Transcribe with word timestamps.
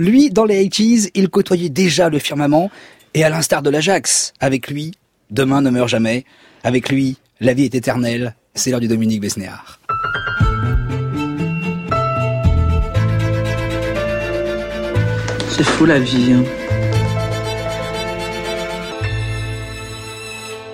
Lui, 0.00 0.30
dans 0.30 0.46
les 0.46 0.66
80s, 0.66 1.10
il 1.12 1.28
côtoyait 1.28 1.68
déjà 1.68 2.08
le 2.08 2.18
firmament, 2.18 2.70
et 3.12 3.22
à 3.22 3.28
l'instar 3.28 3.60
de 3.60 3.68
l'Ajax, 3.68 4.32
avec 4.40 4.70
lui, 4.70 4.92
demain 5.30 5.60
ne 5.60 5.68
meurt 5.68 5.90
jamais, 5.90 6.24
avec 6.64 6.88
lui, 6.88 7.18
la 7.38 7.52
vie 7.52 7.64
est 7.64 7.74
éternelle, 7.74 8.34
c'est 8.54 8.70
l'heure 8.70 8.80
du 8.80 8.88
Dominique 8.88 9.20
Besnéard. 9.20 9.78
C'est 15.50 15.64
fou 15.64 15.84
la 15.84 15.98
vie. 15.98 16.32
Hein. 16.32 16.44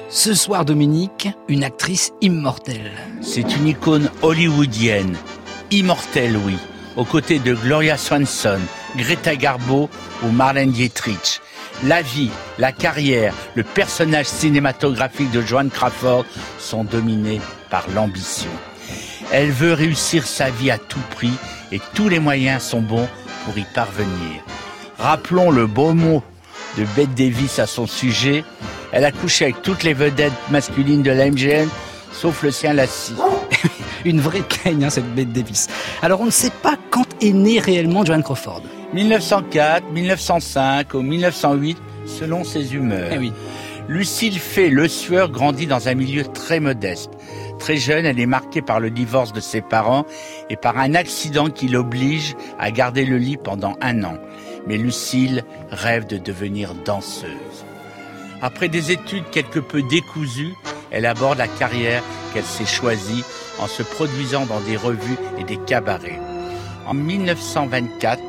Ce 0.09 0.35
soir, 0.35 0.65
Dominique, 0.65 1.31
une 1.49 1.65
actrice 1.65 2.13
immortelle. 2.21 2.93
C'est 3.23 3.57
une 3.57 3.67
icône 3.67 4.09
hollywoodienne, 4.23 5.17
immortelle, 5.73 6.37
oui, 6.47 6.55
aux 6.97 7.05
côtés 7.05 7.41
de 7.41 7.55
Gloria 7.55 7.97
Swanson, 7.97 8.61
Greta 8.97 9.37
Garbo 9.37 9.91
ou 10.23 10.31
Marlène 10.31 10.71
Dietrich. 10.71 11.41
La 11.85 12.01
vie, 12.03 12.31
la 12.59 12.73
carrière, 12.73 13.35
le 13.55 13.63
personnage 13.63 14.27
cinématographique 14.27 15.31
de 15.31 15.43
Joan 15.43 15.69
Crawford 15.69 16.25
sont 16.59 16.85
dominés 16.85 17.41
par 17.71 17.85
l'ambition. 17.95 18.51
Elle 19.33 19.51
veut 19.51 19.73
réussir 19.73 20.27
sa 20.27 20.51
vie 20.51 20.71
à 20.71 20.79
tout 20.79 21.03
prix 21.15 21.33
et 21.73 21.81
tous 21.95 22.09
les 22.09 22.19
moyens 22.19 22.63
sont 22.63 22.81
bons 22.81 23.09
pour 23.45 23.59
y 23.59 23.65
parvenir. 23.75 24.43
Rappelons 24.99 25.51
le 25.51 25.67
beau 25.67 25.93
mot 25.93 26.23
de 26.79 26.85
Bette 26.97 27.15
Davis 27.15 27.59
à 27.59 27.67
son 27.67 27.87
sujet. 27.87 28.45
Elle 28.93 29.05
a 29.05 29.13
couché 29.13 29.45
avec 29.45 29.63
toutes 29.63 29.83
les 29.83 29.95
vedettes 29.95 30.33
masculines 30.51 31.03
de 31.03 31.11
la 31.11 31.31
MGM, 31.31 31.69
sauf 32.13 32.43
le 32.43 32.51
sien 32.51 32.73
Lassie. 32.73 33.15
Une 34.07 34.21
vraie 34.21 34.43
peigne, 34.65 34.85
hein, 34.85 34.91
cette 34.91 35.15
Bette 35.15 35.33
Davis. 35.33 35.67
Alors 36.01 36.21
on 36.21 36.27
ne 36.27 36.31
sait 36.31 36.53
pas 36.63 36.77
quand 36.91 37.07
est 37.21 37.33
née 37.33 37.59
réellement 37.59 38.05
Joan 38.05 38.23
Crawford. 38.23 38.63
1904, 38.95 39.91
1905 39.91 40.95
ou 40.95 41.03
1908, 41.03 41.77
selon 42.07 42.45
ses 42.45 42.75
humeurs. 42.75 43.11
Eh 43.13 43.19
oui. 43.19 43.33
Lucille 43.89 44.39
Fay 44.39 44.71
Le 44.71 44.89
Sueur 44.89 45.31
grandit 45.31 45.67
dans 45.67 45.89
un 45.89 45.95
milieu 45.95 46.25
très 46.25 46.61
modeste. 46.61 47.11
Très 47.59 47.77
jeune, 47.77 48.05
elle 48.05 48.21
est 48.21 48.27
marquée 48.27 48.63
par 48.63 48.81
le 48.81 48.91
divorce 48.91 49.33
de 49.33 49.41
ses 49.41 49.61
parents 49.61 50.07
et 50.51 50.57
par 50.57 50.79
un 50.79 50.95
accident 50.95 51.51
qui 51.51 51.69
l'oblige 51.69 52.37
à 52.59 52.71
garder 52.71 53.05
le 53.05 53.19
lit 53.19 53.37
pendant 53.37 53.75
un 53.81 54.05
an. 54.05 54.19
Mais 54.67 54.77
Lucille 54.77 55.45
rêve 55.71 56.07
de 56.07 56.19
devenir 56.19 56.75
danseuse. 56.85 57.65
Après 58.43 58.69
des 58.69 58.93
études 58.93 59.31
quelque 59.31 59.59
peu 59.59 59.83
décousues, 59.83 60.55
elle 60.91 61.07
aborde 61.07 61.39
la 61.39 61.49
carrière 61.49 62.03
qu'elle 62.37 62.45
s'est 62.45 62.67
choisie 62.67 63.25
en 63.59 63.67
se 63.67 63.83
produisant 63.83 64.45
dans 64.45 64.61
des 64.61 64.77
revues 64.77 65.17
et 65.39 65.45
des 65.45 65.57
cabarets. 65.57 66.21
En 66.87 66.93
1924, 66.93 68.21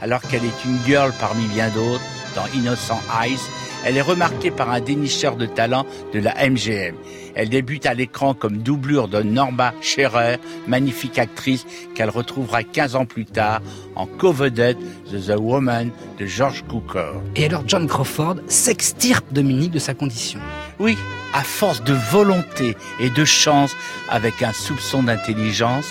alors 0.00 0.20
qu'elle 0.20 0.44
est 0.44 0.64
une 0.64 0.78
girl 0.86 1.12
parmi 1.18 1.46
bien 1.46 1.68
d'autres 1.70 2.04
dans 2.36 2.46
Innocent 2.54 3.00
Eyes, 3.20 3.40
elle 3.84 3.96
est 3.96 4.02
remarquée 4.02 4.52
par 4.52 4.70
un 4.70 4.80
dénicheur 4.80 5.34
de 5.34 5.46
talent 5.46 5.84
de 6.14 6.20
la 6.20 6.48
MGM. 6.48 6.94
Elle 7.34 7.48
débute 7.48 7.86
à 7.86 7.94
l'écran 7.94 8.34
comme 8.34 8.58
doublure 8.58 9.08
de 9.08 9.22
Norma 9.22 9.74
Scherer, 9.80 10.36
magnifique 10.68 11.18
actrice 11.18 11.66
qu'elle 11.96 12.10
retrouvera 12.10 12.62
15 12.62 12.94
ans 12.94 13.04
plus 13.04 13.24
tard 13.24 13.62
en 13.96 14.06
co-vedette 14.06 14.78
de 15.10 15.18
The 15.18 15.38
Woman 15.38 15.90
de 16.20 16.26
George 16.26 16.62
Cukor. 16.68 17.20
Et 17.34 17.46
alors 17.46 17.64
John 17.66 17.88
Crawford 17.88 18.36
s'extirpe 18.46 19.32
Dominique 19.32 19.72
de 19.72 19.80
sa 19.80 19.92
condition. 19.92 20.38
Oui, 20.78 20.98
à 21.32 21.42
force 21.42 21.82
de 21.82 21.94
volonté 21.94 22.76
et 23.00 23.08
de 23.08 23.24
chance, 23.24 23.74
avec 24.10 24.42
un 24.42 24.52
soupçon 24.52 25.02
d'intelligence, 25.02 25.86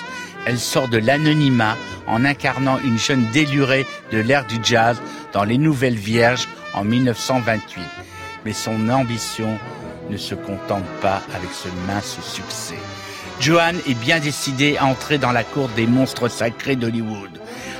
elle 0.45 0.59
sort 0.59 0.87
de 0.87 0.99
l'anonymat 0.99 1.75
en 2.05 2.23
incarnant 2.23 2.77
une 2.83 2.99
jeune 2.99 3.25
délurée 3.31 3.87
de 4.11 4.19
l'ère 4.19 4.45
du 4.45 4.57
jazz 4.61 5.01
dans 5.33 5.43
Les 5.43 5.57
Nouvelles 5.57 5.95
Vierges 5.95 6.47
en 6.75 6.83
1928. 6.83 7.81
Mais 8.45 8.53
son 8.53 8.89
ambition 8.89 9.57
ne 10.11 10.17
se 10.17 10.35
contente 10.35 10.85
pas 11.01 11.23
avec 11.33 11.49
ce 11.51 11.67
mince 11.87 12.19
succès. 12.21 12.77
Joanne 13.39 13.79
est 13.87 13.99
bien 13.99 14.19
décidée 14.19 14.77
à 14.77 14.85
entrer 14.85 15.17
dans 15.17 15.31
la 15.31 15.43
cour 15.43 15.67
des 15.69 15.87
monstres 15.87 16.29
sacrés 16.29 16.75
d'Hollywood. 16.75 17.31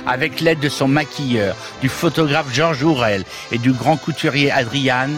Avec 0.08 0.40
l'aide 0.40 0.60
de 0.60 0.68
son 0.68 0.88
maquilleur, 0.88 1.54
du 1.80 1.88
photographe 1.88 2.52
George 2.52 2.82
Ourel 2.82 3.24
et 3.52 3.58
du 3.58 3.72
grand 3.72 3.96
couturier 3.96 4.50
Adrian, 4.50 5.10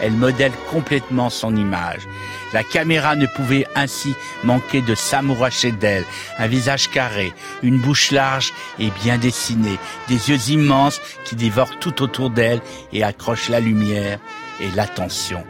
elle 0.00 0.12
modèle 0.12 0.52
complètement 0.70 1.30
son 1.30 1.54
image. 1.56 2.06
La 2.52 2.62
caméra 2.62 3.16
ne 3.16 3.26
pouvait 3.26 3.66
ainsi 3.74 4.14
manquer 4.44 4.80
de 4.80 4.94
s'amouracher 4.94 5.72
d'elle. 5.72 6.04
Un 6.38 6.46
visage 6.46 6.90
carré, 6.90 7.32
une 7.62 7.78
bouche 7.78 8.10
large 8.10 8.52
et 8.78 8.90
bien 9.02 9.18
dessinée, 9.18 9.78
des 10.08 10.30
yeux 10.30 10.50
immenses 10.50 11.00
qui 11.24 11.36
dévorent 11.36 11.78
tout 11.80 12.02
autour 12.02 12.30
d'elle 12.30 12.60
et 12.92 13.02
accrochent 13.02 13.48
la 13.48 13.60
lumière 13.60 14.18
et 14.60 14.70
l'attention. 14.72 15.44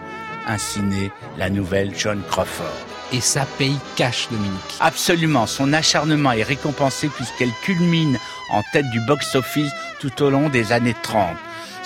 Ainsi 0.47 0.81
naît 0.81 1.11
la 1.39 1.51
nouvelle 1.51 1.93
John 1.97 2.23
Crawford. 2.29 2.87
Et 3.13 3.21
ça 3.21 3.47
paye 3.59 3.79
cash, 3.95 4.29
Dominique. 4.31 4.77
Absolument, 4.81 5.47
son 5.47 5.73
acharnement 5.73 6.33
est 6.33 6.43
récompensé 6.43 7.09
puisqu'elle 7.09 7.53
culmine 7.63 8.19
en 8.51 8.63
tête 8.73 8.89
du 8.91 9.01
box-office 9.07 9.71
tout 10.01 10.23
au 10.23 10.31
long 10.31 10.49
des 10.49 10.73
années 10.73 10.97
30. 11.03 11.37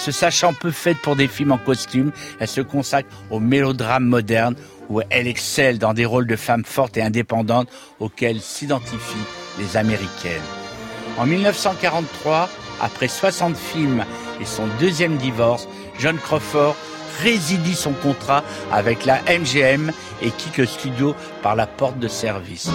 Se 0.00 0.12
sachant 0.12 0.54
peu 0.54 0.70
faite 0.70 0.96
pour 1.02 1.14
des 1.14 1.28
films 1.28 1.52
en 1.52 1.58
costume, 1.58 2.10
elle 2.38 2.48
se 2.48 2.62
consacre 2.62 3.10
au 3.28 3.38
mélodrame 3.38 4.06
moderne 4.06 4.54
où 4.88 5.02
elle 5.10 5.26
excelle 5.26 5.78
dans 5.78 5.92
des 5.92 6.06
rôles 6.06 6.26
de 6.26 6.36
femmes 6.36 6.64
fortes 6.64 6.96
et 6.96 7.02
indépendantes 7.02 7.68
auxquels 7.98 8.40
s'identifient 8.40 9.28
les 9.58 9.76
Américaines. 9.76 10.40
En 11.18 11.26
1943, 11.26 12.48
après 12.80 13.08
60 13.08 13.54
films 13.54 14.06
et 14.40 14.46
son 14.46 14.66
deuxième 14.80 15.18
divorce, 15.18 15.68
John 15.98 16.16
Crawford 16.16 16.76
résidie 17.22 17.74
son 17.74 17.92
contrat 17.92 18.42
avec 18.72 19.04
la 19.04 19.20
MGM 19.24 19.92
et 20.22 20.30
quitte 20.30 20.56
le 20.56 20.64
studio 20.64 21.14
par 21.42 21.56
la 21.56 21.66
porte 21.66 21.98
de 21.98 22.08
service. 22.08 22.70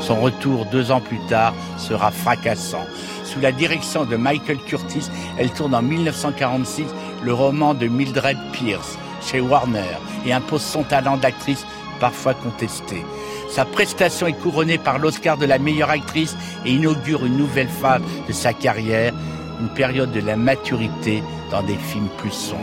Son 0.00 0.18
retour 0.22 0.64
deux 0.72 0.90
ans 0.90 1.02
plus 1.02 1.20
tard 1.28 1.52
sera 1.76 2.10
fracassant. 2.10 2.86
Sous 3.34 3.40
la 3.40 3.50
direction 3.50 4.04
de 4.04 4.14
Michael 4.14 4.58
Curtis, 4.58 5.10
elle 5.38 5.50
tourne 5.50 5.74
en 5.74 5.82
1946 5.82 6.86
le 7.24 7.34
roman 7.34 7.74
de 7.74 7.88
Mildred 7.88 8.38
Pierce, 8.52 8.96
chez 9.20 9.40
Warner 9.40 9.98
et 10.24 10.32
impose 10.32 10.62
son 10.62 10.84
talent 10.84 11.16
d'actrice 11.16 11.66
parfois 11.98 12.34
contesté. 12.34 13.04
Sa 13.50 13.64
prestation 13.64 14.28
est 14.28 14.40
couronnée 14.40 14.78
par 14.78 15.00
l'Oscar 15.00 15.36
de 15.36 15.46
la 15.46 15.58
meilleure 15.58 15.90
actrice 15.90 16.36
et 16.64 16.74
inaugure 16.74 17.26
une 17.26 17.36
nouvelle 17.36 17.68
phase 17.68 18.02
de 18.28 18.32
sa 18.32 18.52
carrière, 18.52 19.12
une 19.60 19.68
période 19.70 20.12
de 20.12 20.20
la 20.20 20.36
maturité 20.36 21.20
dans 21.50 21.64
des 21.64 21.76
films 21.76 22.10
plus 22.18 22.30
sombres. 22.30 22.62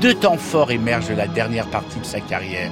Deux 0.00 0.14
temps 0.14 0.38
forts 0.38 0.70
émergent 0.70 1.08
de 1.08 1.14
la 1.14 1.26
dernière 1.26 1.66
partie 1.66 1.98
de 1.98 2.06
sa 2.06 2.20
carrière. 2.20 2.70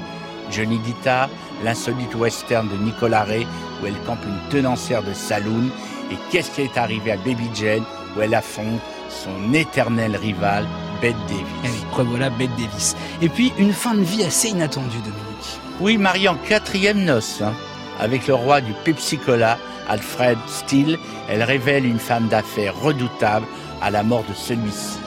Johnny 0.53 0.79
Guitar, 0.79 1.29
l'insolite 1.65 2.15
western 2.15 2.69
de 2.69 2.77
Nicolas 2.77 3.25
Ray, 3.25 3.47
où 3.83 3.87
elle 3.87 3.99
campe 4.07 4.25
une 4.25 4.49
tenancière 4.49 5.03
de 5.03 5.13
saloon, 5.13 5.71
et 6.11 6.17
Qu'est-ce 6.31 6.51
qui 6.51 6.63
est 6.63 6.77
arrivé 6.77 7.13
à 7.13 7.17
Baby 7.17 7.49
Jane, 7.55 7.85
où 8.17 8.21
elle 8.21 8.35
affronte 8.35 8.81
son 9.09 9.53
éternel 9.53 10.17
rival, 10.17 10.67
Bette 11.01 11.17
Davis. 11.29 11.45
Et 11.65 11.69
eh 11.99 12.31
Bette 12.39 12.57
Davis. 12.57 12.97
Et 13.23 13.29
puis 13.29 13.53
une 13.59 13.73
fin 13.73 13.95
de 13.95 14.03
vie 14.03 14.23
assez 14.23 14.49
inattendue, 14.49 14.99
Dominique. 14.99 15.61
Oui, 15.81 15.97
mariée 15.99 16.29
en 16.29 16.37
quatrième 16.37 17.05
noce, 17.05 17.43
hein, 17.43 17.53
avec 17.99 18.27
le 18.27 18.35
roi 18.35 18.61
du 18.61 18.73
Pepsi 18.85 19.19
Cola, 19.19 19.59
Alfred 19.89 20.39
Steele, 20.47 20.99
elle 21.29 21.43
révèle 21.43 21.85
une 21.85 21.99
femme 21.99 22.29
d'affaires 22.29 22.79
redoutable 22.81 23.47
à 23.83 23.91
la 23.91 24.03
mort 24.03 24.25
de 24.29 24.35
celui-ci. 24.35 24.99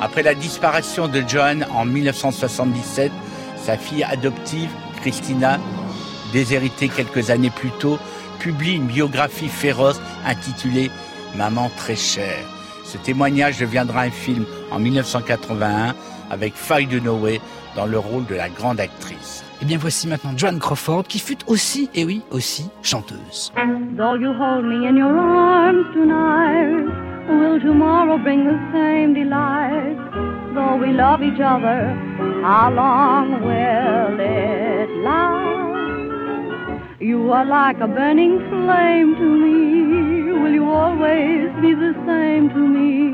Après 0.00 0.22
la 0.22 0.34
disparition 0.34 1.08
de 1.08 1.22
Joan 1.26 1.66
en 1.74 1.84
1977, 1.84 3.10
sa 3.56 3.76
fille 3.76 4.04
adoptive, 4.04 4.70
Christina, 5.00 5.58
déshéritée 6.32 6.88
quelques 6.88 7.30
années 7.30 7.50
plus 7.50 7.70
tôt, 7.70 7.98
publie 8.46 8.76
une 8.76 8.86
biographie 8.86 9.48
féroce 9.48 10.00
intitulée 10.24 10.88
Maman 11.36 11.68
très 11.76 11.96
chère. 11.96 12.46
Ce 12.84 12.96
témoignage 12.96 13.58
deviendra 13.58 14.02
un 14.02 14.10
film 14.10 14.44
en 14.70 14.78
1981 14.78 15.96
avec 16.30 16.54
Faye 16.54 16.86
Dunaway 16.86 17.40
dans 17.74 17.86
le 17.86 17.98
rôle 17.98 18.24
de 18.26 18.36
la 18.36 18.48
grande 18.48 18.78
actrice. 18.78 19.42
Et 19.54 19.58
eh 19.62 19.64
bien 19.64 19.78
voici 19.78 20.06
maintenant 20.06 20.30
Joan 20.36 20.60
Crawford 20.60 21.02
qui 21.08 21.18
fut 21.18 21.38
aussi, 21.48 21.90
et 21.96 22.04
oui, 22.04 22.22
aussi 22.30 22.70
chanteuse. 22.82 23.52
Though 23.96 24.14
you 24.14 24.30
hold 24.30 24.64
me 24.64 24.86
in 24.86 24.96
your 24.96 25.18
arms 25.18 25.84
tonight, 25.92 26.86
will 27.28 27.60
tomorrow 27.60 28.16
bring 28.16 28.44
the 28.44 28.58
same 28.72 29.12
delight? 29.12 29.98
Though 30.54 30.76
we 30.76 30.92
love 30.92 31.20
each 31.20 31.40
other, 31.40 31.96
how 32.44 32.70
long 32.70 33.42
will 33.42 34.20
it 34.20 34.88
last? 35.02 35.35
You 37.06 37.30
are 37.30 37.44
like 37.44 37.78
a 37.78 37.86
burning 37.86 38.36
flame 38.48 39.14
to 39.14 39.28
me. 39.44 40.32
Will 40.42 40.52
you 40.52 40.64
always 40.68 41.50
be 41.62 41.72
the 41.72 41.94
same 42.04 42.48
to 42.48 42.58
me? 42.58 43.12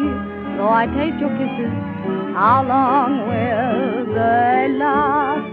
Though 0.57 0.73
I 0.73 0.87
taste 0.87 1.21
your 1.21 1.29
kisses, 1.37 1.75
how 2.33 2.65
long 2.67 3.29
will 3.29 4.15
they 4.15 4.69
last? 4.79 5.45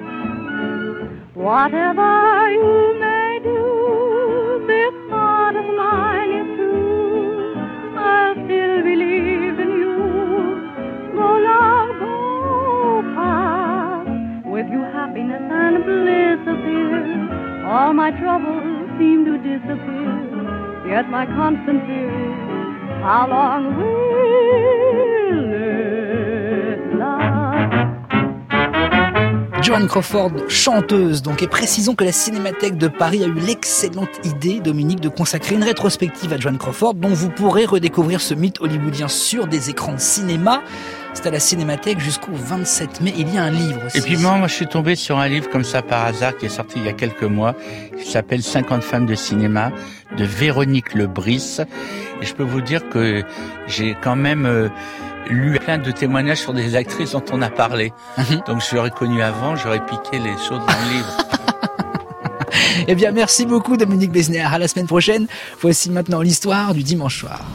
Whatever 1.36 2.50
you 2.54 2.99
my 17.70 18.12
troubles 18.12 18.90
seem 18.98 19.26
to 19.26 19.38
disappear. 19.38 20.90
Yet 20.90 21.10
my 21.10 21.26
constant 21.28 21.86
fear 21.86 22.10
how 23.04 23.28
long 23.30 23.78
will 23.78 25.54
it 25.54 26.98
last? 26.98 27.50
Joan 29.62 29.88
Crawford, 29.88 30.32
chanteuse 30.48 31.22
donc, 31.22 31.44
et 31.44 31.48
précisons 31.48 31.94
que 31.94 32.04
la 32.04 32.12
Cinémathèque 32.12 32.78
de 32.78 32.88
Paris 32.88 33.24
a 33.24 33.28
eu 33.28 33.34
l'excellente 33.34 34.10
idée, 34.24 34.62
Dominique, 34.62 35.02
de 35.02 35.10
consacrer 35.10 35.54
une 35.56 35.64
rétrospective 35.64 36.34
à 36.34 36.38
Joan 36.38 36.58
Crawford, 36.58 36.96
dont 36.96 37.10
vous 37.10 37.30
pourrez 37.30 37.66
redécouvrir 37.66 38.20
ce 38.20 38.34
mythe 38.34 38.60
hollywoodien 38.62 39.08
sur 39.08 39.46
des 39.46 39.70
écrans 39.70 39.94
de 39.94 40.00
cinéma. 40.00 40.64
C'est 41.14 41.28
à 41.28 41.32
la 41.32 41.40
Cinémathèque 41.40 42.00
jusqu'au 42.00 42.32
27 42.34 43.02
mai. 43.02 43.14
Il 43.18 43.34
y 43.34 43.38
a 43.38 43.44
un 43.44 43.50
livre 43.50 43.86
aussi. 43.86 43.98
Et 43.98 44.02
puis 44.02 44.18
moi, 44.18 44.38
moi, 44.38 44.48
je 44.48 44.54
suis 44.54 44.68
tombé 44.68 44.96
sur 44.96 45.18
un 45.18 45.28
livre 45.28 45.50
comme 45.50 45.64
ça 45.64 45.82
par 45.82 46.06
hasard 46.06 46.38
qui 46.38 46.46
est 46.46 46.50
sorti 46.50 46.80
il 46.80 46.86
y 46.86 46.90
a 46.90 46.94
quelques 46.94 47.24
mois, 47.24 47.56
qui 47.98 48.10
s'appelle 48.10 48.44
50 48.44 48.84
femmes 48.84 49.06
de 49.06 49.16
cinéma 49.16 49.72
de 50.18 50.24
Véronique 50.24 50.94
Lebris. 50.94 51.58
Et 52.22 52.26
je 52.26 52.34
peux 52.34 52.44
vous 52.44 52.62
dire 52.62 52.88
que 52.90 53.24
j'ai 53.68 53.98
quand 54.02 54.16
même 54.16 54.46
euh, 54.46 54.70
lu 55.30 55.58
plein 55.60 55.78
de 55.78 55.92
témoignages 55.92 56.40
sur 56.40 56.54
des 56.54 56.76
actrices 56.76 57.12
dont 57.12 57.24
on 57.32 57.42
a 57.42 57.50
parlé. 57.50 57.92
Mhm. 58.18 58.42
Donc 58.48 58.62
je 58.68 58.76
l'aurais 58.76 58.92
connu 58.92 59.22
avant, 59.22 59.56
j'aurais 59.56 59.86
piqué 59.86 60.20
les 60.20 60.34
choses 60.34 60.60
dans 60.60 60.86
le 60.86 60.94
livre. 60.94 61.18
Eh 62.88 62.96
bien, 62.96 63.12
merci 63.12 63.46
beaucoup 63.46 63.78
Dominique 63.78 64.12
Besner. 64.12 64.40
À 64.40 64.58
la 64.58 64.68
semaine 64.68 64.88
prochaine. 64.88 65.28
Voici 65.62 65.92
maintenant 65.92 66.22
l'histoire 66.22 66.74
du 66.74 66.82
dimanche 66.82 67.20
soir. 67.20 67.46